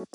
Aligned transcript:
Hi 0.00 0.06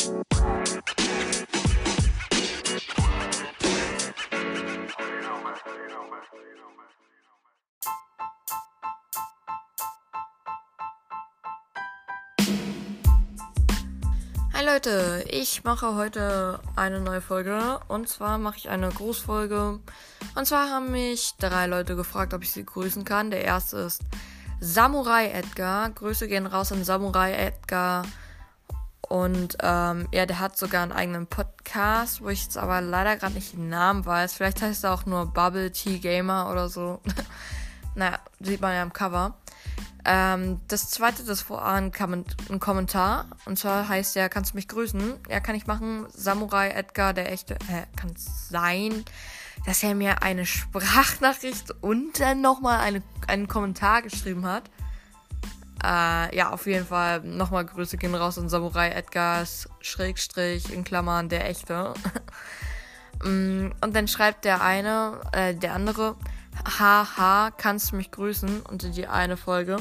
Leute, 14.65 15.23
ich 15.29 15.63
mache 15.63 15.93
heute 15.95 16.59
eine 16.75 16.99
neue 16.99 17.21
Folge 17.21 17.79
und 17.87 18.09
zwar 18.09 18.39
mache 18.39 18.57
ich 18.57 18.69
eine 18.69 18.89
Grußfolge. 18.89 19.79
Und 20.33 20.45
zwar 20.47 20.71
haben 20.71 20.89
mich 20.91 21.35
drei 21.37 21.67
Leute 21.67 21.95
gefragt, 21.95 22.33
ob 22.33 22.41
ich 22.41 22.51
sie 22.51 22.65
grüßen 22.65 23.05
kann. 23.05 23.29
Der 23.29 23.43
erste 23.43 23.77
ist 23.77 24.01
Samurai 24.59 25.27
Edgar. 25.27 25.91
Grüße 25.91 26.27
gehen 26.27 26.47
raus 26.47 26.71
an 26.71 26.83
Samurai 26.83 27.33
Edgar. 27.33 28.03
Und 29.09 29.57
ähm, 29.61 30.07
ja, 30.11 30.25
der 30.25 30.39
hat 30.39 30.57
sogar 30.57 30.83
einen 30.83 30.91
eigenen 30.91 31.27
Podcast, 31.27 32.21
wo 32.21 32.29
ich 32.29 32.43
jetzt 32.43 32.57
aber 32.57 32.81
leider 32.81 33.15
gerade 33.17 33.35
nicht 33.35 33.53
den 33.53 33.69
Namen 33.69 34.05
weiß. 34.05 34.33
Vielleicht 34.33 34.61
heißt 34.61 34.83
er 34.83 34.93
auch 34.93 35.05
nur 35.05 35.27
Bubble 35.27 35.71
Tea 35.71 35.99
Gamer 35.99 36.49
oder 36.51 36.69
so. 36.69 37.01
naja, 37.95 38.19
sieht 38.39 38.61
man 38.61 38.73
ja 38.73 38.83
im 38.83 38.93
Cover. 38.93 39.35
Ähm, 40.05 40.61
das 40.67 40.89
zweite, 40.89 41.23
das 41.23 41.47
kam 41.47 42.23
ein 42.49 42.59
Kommentar. 42.59 43.25
Und 43.45 43.59
zwar 43.59 43.87
heißt 43.87 44.15
der, 44.15 44.29
kannst 44.29 44.53
du 44.53 44.55
mich 44.55 44.67
grüßen? 44.67 45.15
Ja, 45.29 45.39
kann 45.39 45.55
ich 45.55 45.67
machen. 45.67 46.05
Samurai 46.09 46.69
Edgar, 46.69 47.13
der 47.13 47.31
echte. 47.31 47.55
Äh, 47.55 47.85
kann 47.95 48.13
sein, 48.15 49.05
dass 49.65 49.83
er 49.83 49.95
mir 49.95 50.21
eine 50.23 50.45
Sprachnachricht 50.45 51.71
und 51.81 52.19
dann 52.19 52.41
nochmal 52.41 52.79
eine, 52.79 53.03
einen 53.27 53.47
Kommentar 53.47 54.01
geschrieben 54.01 54.45
hat. 54.45 54.63
Äh, 55.85 56.35
ja, 56.35 56.49
auf 56.49 56.65
jeden 56.65 56.87
Fall 56.87 57.21
nochmal 57.21 57.63
Grüße 57.63 57.97
gehen 57.97 58.15
raus 58.15 58.39
an 58.39 58.49
Samurai 58.49 58.89
Edgars 58.89 59.69
Schrägstrich 59.81 60.73
in 60.73 60.83
Klammern 60.83 61.29
der 61.29 61.49
echte. 61.49 61.93
Mm, 63.23 63.71
und 63.79 63.95
dann 63.95 64.09
schreibt 64.09 64.43
der 64.43 64.61
eine, 64.61 65.21
äh, 65.31 65.55
der 65.55 65.71
andere, 65.71 66.17
haha, 66.77 67.49
kannst 67.49 67.93
du 67.93 67.95
mich 67.95 68.11
grüßen 68.11 68.63
unter 68.63 68.89
die 68.89 69.07
eine 69.07 69.37
Folge. 69.37 69.77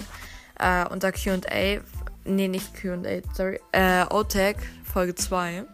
Äh, 0.56 0.86
unter 0.86 1.10
QA. 1.10 1.80
Nee, 2.24 2.46
nicht 2.46 2.74
QA, 2.74 3.22
sorry. 3.32 3.58
Äh, 3.72 4.04
OTEC, 4.08 4.56
Folge 4.84 5.16
2. 5.16 5.64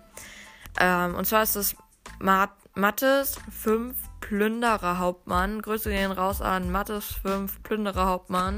Ähm, 0.81 1.15
und 1.15 1.27
zwar 1.27 1.43
ist 1.43 1.57
es 1.57 1.77
Mat 2.19 2.53
Mattes 2.75 3.39
5 3.51 3.95
Plünderer 4.21 4.99
Hauptmann. 4.99 5.61
Grüße 5.61 5.91
gehen 5.91 6.13
raus 6.13 6.41
an 6.41 6.73
Mattes 6.73 7.13
5 7.23 7.63
Plünderer 7.63 8.07
Hauptmann. 8.07 8.57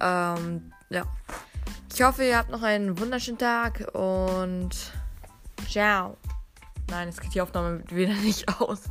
Ähm, 0.00 0.72
ja. 0.90 1.04
Ich 1.92 2.02
hoffe, 2.02 2.24
ihr 2.24 2.36
habt 2.36 2.50
noch 2.50 2.62
einen 2.62 2.98
wunderschönen 2.98 3.38
Tag 3.38 3.88
und 3.94 4.70
ciao. 5.68 6.16
Nein, 6.90 7.08
es 7.08 7.20
geht 7.20 7.34
die 7.34 7.40
Aufnahme 7.40 7.82
wieder 7.90 8.14
nicht 8.22 8.48
aus. 8.60 8.84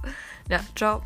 Ja, 0.50 0.60
ciao. 0.76 1.04